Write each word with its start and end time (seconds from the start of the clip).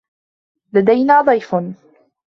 لدينا 0.73 1.21
ضيف. 1.21 1.55